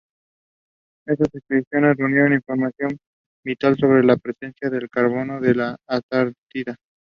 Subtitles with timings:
[1.05, 2.97] Estas expediciones reunieron información
[3.45, 6.75] vital sobre la presencia de carbón en la Antártida.